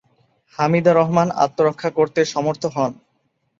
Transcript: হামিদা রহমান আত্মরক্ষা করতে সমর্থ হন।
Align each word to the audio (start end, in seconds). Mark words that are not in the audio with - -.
হামিদা 0.59 0.91
রহমান 0.93 1.27
আত্মরক্ষা 1.43 1.89
করতে 1.97 2.19
সমর্থ 2.25 2.63
হন। 2.75 2.91